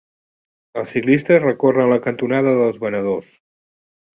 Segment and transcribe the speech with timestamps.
[0.81, 3.29] Els ciclistes recorren la cantonada dels venedors.